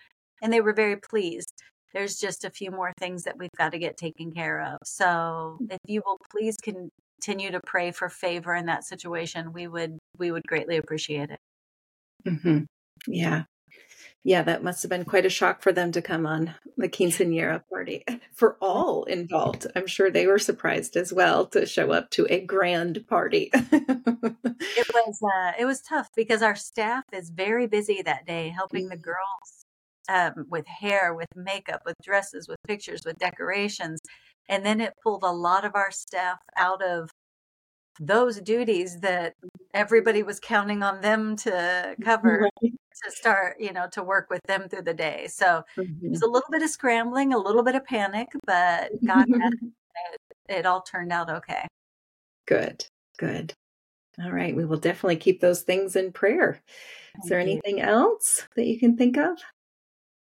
and 0.41 0.53
they 0.53 0.61
were 0.61 0.71
very 0.71 0.95
pleased 0.95 1.51
there's 1.93 2.17
just 2.17 2.43
a 2.43 2.49
few 2.49 2.71
more 2.71 2.91
things 2.99 3.23
that 3.23 3.37
we've 3.37 3.49
got 3.57 3.71
to 3.71 3.79
get 3.79 3.97
taken 3.97 4.31
care 4.31 4.61
of. 4.61 4.77
So 4.83 5.57
if 5.69 5.77
you 5.87 6.01
will 6.05 6.17
please 6.31 6.57
continue 6.57 7.51
to 7.51 7.59
pray 7.65 7.91
for 7.91 8.09
favor 8.09 8.55
in 8.55 8.65
that 8.65 8.83
situation, 8.83 9.53
we 9.53 9.67
would 9.67 9.97
we 10.17 10.31
would 10.31 10.43
greatly 10.47 10.77
appreciate 10.77 11.29
it. 11.29 11.39
Hmm 12.25 12.59
Yeah. 13.07 13.43
Yeah, 14.25 14.43
that 14.43 14.63
must 14.63 14.81
have 14.83 14.89
been 14.89 15.03
quite 15.03 15.25
a 15.25 15.29
shock 15.29 15.61
for 15.61 15.73
them 15.73 15.91
to 15.91 16.01
come 16.01 16.25
on 16.25 16.55
the 16.77 16.87
quinceanera 16.87 17.61
party 17.69 18.05
for 18.33 18.57
all 18.61 19.03
involved. 19.03 19.67
I'm 19.75 19.87
sure 19.87 20.09
they 20.09 20.27
were 20.27 20.39
surprised 20.39 20.95
as 20.95 21.11
well 21.11 21.45
to 21.47 21.65
show 21.65 21.91
up 21.91 22.09
to 22.11 22.25
a 22.29 22.39
grand 22.39 23.05
party. 23.07 23.51
It 24.75 24.87
was 24.93 25.19
uh, 25.21 25.51
it 25.59 25.65
was 25.65 25.81
tough 25.81 26.09
because 26.15 26.41
our 26.41 26.55
staff 26.55 27.03
is 27.11 27.29
very 27.29 27.67
busy 27.67 28.01
that 28.01 28.25
day 28.25 28.49
helping 28.49 28.89
the 28.89 28.97
girls 28.97 29.65
um, 30.09 30.45
with 30.49 30.65
hair, 30.67 31.13
with 31.13 31.27
makeup, 31.35 31.81
with 31.85 31.95
dresses, 32.01 32.47
with 32.47 32.57
pictures, 32.67 33.01
with 33.05 33.17
decorations, 33.17 33.99
and 34.49 34.65
then 34.65 34.81
it 34.81 34.93
pulled 35.03 35.23
a 35.23 35.31
lot 35.31 35.63
of 35.65 35.75
our 35.75 35.91
staff 35.91 36.39
out 36.57 36.81
of 36.83 37.09
those 37.99 38.39
duties 38.41 38.99
that 39.01 39.33
everybody 39.73 40.23
was 40.23 40.39
counting 40.39 40.83
on 40.83 41.01
them 41.01 41.35
to 41.37 41.95
cover 42.03 42.49
to 42.61 43.11
start, 43.11 43.59
you 43.59 43.73
know, 43.73 43.87
to 43.91 44.03
work 44.03 44.29
with 44.29 44.41
them 44.47 44.69
through 44.69 44.83
the 44.83 44.93
day. 44.93 45.27
So 45.27 45.63
it 45.77 45.81
Mhm. 45.81 46.09
was 46.11 46.21
a 46.21 46.27
little 46.27 46.49
bit 46.51 46.61
of 46.61 46.69
scrambling, 46.69 47.33
a 47.33 47.37
little 47.37 47.63
bit 47.63 47.75
of 47.75 47.83
panic, 47.85 48.27
but 48.45 48.91
God 49.05 49.25
it, 50.13 50.19
it 50.49 50.65
all 50.65 50.81
turned 50.81 51.11
out 51.11 51.29
okay. 51.29 51.67
Good, 52.45 52.85
good. 53.17 53.53
All 54.23 54.31
right, 54.31 54.55
we 54.55 54.65
will 54.65 54.77
definitely 54.77 55.15
keep 55.17 55.41
those 55.41 55.61
things 55.63 55.95
in 55.95 56.11
prayer. 56.11 56.61
Is 57.23 57.29
there 57.29 57.39
you. 57.39 57.49
anything 57.49 57.81
else 57.81 58.47
that 58.55 58.67
you 58.67 58.77
can 58.79 58.95
think 58.95 59.17
of? 59.17 59.39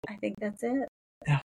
I 0.09 0.17
think 0.17 0.37
that's 0.41 0.63
it. 0.63 0.89
Yeah. 1.27 1.41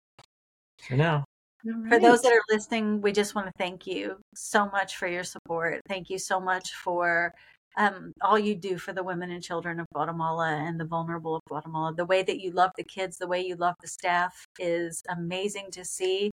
For 0.82 0.96
now. 0.96 1.24
All 1.66 1.74
For 1.88 1.98
those 1.98 2.22
that 2.22 2.32
are 2.32 2.42
listening, 2.50 3.00
we 3.00 3.12
just 3.12 3.34
want 3.34 3.46
to 3.48 3.52
thank 3.58 3.86
you 3.86 4.18
so 4.34 4.68
much 4.70 4.96
for 4.96 5.06
your 5.08 5.24
support. 5.24 5.80
Thank 5.88 6.08
you 6.10 6.18
so 6.18 6.40
much 6.40 6.72
for 6.74 7.34
um, 7.76 8.12
all 8.22 8.38
you 8.38 8.54
do 8.54 8.78
for 8.78 8.92
the 8.92 9.02
women 9.04 9.30
and 9.30 9.42
children 9.42 9.80
of 9.80 9.86
Guatemala 9.94 10.56
and 10.56 10.78
the 10.80 10.84
vulnerable 10.84 11.36
of 11.36 11.42
Guatemala. 11.48 11.94
The 11.94 12.06
way 12.06 12.22
that 12.22 12.40
you 12.40 12.52
love 12.52 12.70
the 12.76 12.84
kids, 12.84 13.18
the 13.18 13.28
way 13.28 13.40
you 13.40 13.56
love 13.56 13.74
the 13.80 13.88
staff 13.88 14.46
is 14.58 15.02
amazing 15.08 15.70
to 15.72 15.84
see. 15.84 16.30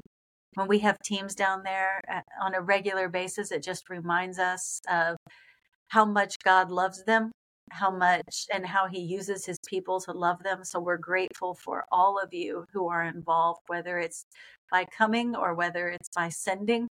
When 0.56 0.68
we 0.68 0.80
have 0.80 0.98
teams 1.04 1.36
down 1.36 1.64
there 1.64 2.00
uh, 2.10 2.22
on 2.42 2.56
a 2.56 2.62
regular 2.62 3.10
basis, 3.10 3.52
it 3.52 3.64
just 3.64 3.90
reminds 3.90 4.40
us 4.40 4.80
of 4.90 5.18
how 5.90 6.06
much 6.06 6.36
God 6.44 6.72
loves 6.72 7.04
them, 7.06 7.32
how 7.76 7.92
much 7.92 8.48
and 8.54 8.66
how 8.66 8.88
He 8.88 9.00
uses 9.00 9.46
His 9.46 9.60
people 9.68 10.00
to 10.02 10.12
love 10.12 10.42
them. 10.44 10.64
So 10.64 10.80
we're 10.80 10.98
grateful 10.98 11.54
for 11.56 11.86
all 11.92 12.20
of 12.20 12.34
you 12.34 12.66
who 12.74 12.88
are 12.88 13.04
involved, 13.04 13.62
whether 13.68 14.00
it's 14.00 14.26
by 14.72 14.86
coming 14.98 15.36
or 15.36 15.54
whether 15.54 15.90
it's 15.90 16.10
by 16.16 16.30
sending 16.30 16.88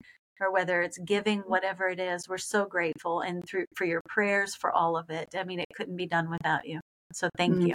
or 0.41 0.53
whether 0.53 0.81
it's 0.83 0.99
giving 0.99 1.41
whatever 1.41 1.89
it 1.89 1.99
is 1.99 2.29
we're 2.29 2.39
so 2.39 2.65
grateful 2.65 3.21
and 3.23 3.45
through 3.45 3.65
for 3.75 3.85
your 3.85 4.01
prayers 4.09 4.55
for 4.55 4.71
all 4.73 4.97
of 4.97 5.11
it 5.11 5.29
i 5.37 5.43
mean 5.43 5.59
it 5.59 5.67
couldn't 5.75 5.97
be 5.97 6.07
done 6.07 6.31
without 6.31 6.65
you 6.67 6.81
so 7.13 7.29
thank 7.37 7.57
Mm. 7.57 7.69
you 7.71 7.75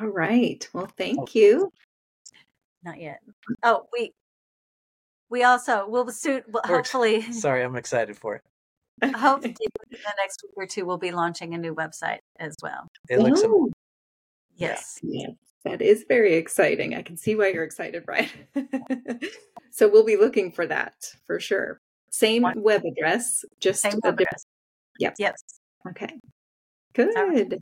All 0.00 0.06
right. 0.08 0.66
Well, 0.72 0.88
thank 0.96 1.34
you. 1.34 1.70
not 2.82 2.98
yet 3.00 3.20
oh 3.62 3.86
we 3.92 4.10
we 5.28 5.42
also 5.44 5.86
will 5.88 6.10
soon 6.10 6.42
well, 6.48 6.62
hopefully 6.64 7.22
Sorry, 7.32 7.62
I'm 7.62 7.76
excited 7.76 8.16
for 8.16 8.36
it. 8.36 8.42
Hopefully 9.04 9.54
in 9.90 9.98
the 10.02 10.12
next 10.18 10.42
week 10.42 10.52
or 10.56 10.66
two 10.66 10.84
we'll 10.86 10.96
be 10.98 11.10
launching 11.12 11.54
a 11.54 11.58
new 11.58 11.74
website 11.74 12.18
as 12.38 12.54
well 12.62 12.86
It 13.08 13.18
looks 13.20 13.42
am- 13.42 13.50
Oh, 13.52 13.70
yes 14.56 14.98
yes, 15.02 15.30
that 15.64 15.82
is 15.82 16.04
very 16.08 16.34
exciting. 16.34 16.94
I 16.94 17.02
can 17.02 17.16
see 17.16 17.34
why 17.34 17.48
you're 17.48 17.64
excited, 17.64 18.06
Bryon. 18.06 18.28
so 19.70 19.88
we'll 19.88 20.04
be 20.04 20.16
looking 20.16 20.50
for 20.52 20.66
that 20.66 20.94
for 21.26 21.38
sure. 21.40 21.78
Same 22.10 22.42
Wonderful. 22.42 22.62
web 22.64 22.82
address, 22.86 23.44
just 23.60 23.82
same 23.82 23.98
web 24.02 24.14
address 24.14 24.44
Yep. 24.98 25.14
yes 25.18 25.34
Okay. 25.88 26.08
Good. 26.94 27.60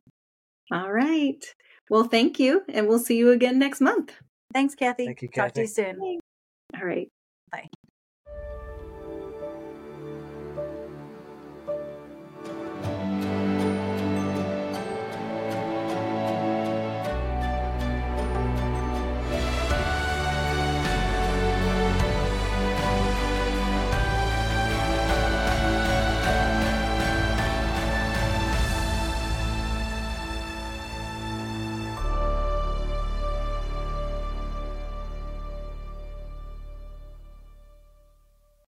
All 0.73 0.93
right. 0.93 1.45
Well, 1.91 2.05
thank 2.05 2.39
you, 2.39 2.63
and 2.69 2.89
we'll 2.89 2.99
see 3.01 3.17
you 3.19 3.33
again 3.33 3.59
next 3.59 3.81
month. 3.81 4.13
thanks 4.53 4.75
kathy 4.75 5.07
Thank 5.07 5.23
you, 5.23 5.29
talk 5.29 5.53
to 5.55 5.63
you 5.63 5.67
soon 5.67 5.99
All 6.01 6.87
right. 6.87 7.09
Bye. 7.51 7.69